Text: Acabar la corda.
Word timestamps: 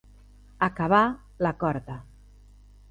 Acabar 0.69 1.03
la 1.47 1.53
corda. 1.65 2.03